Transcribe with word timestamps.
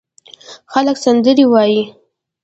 هلک 0.73 0.97
سندرې 1.03 1.43
وايي 1.51 1.81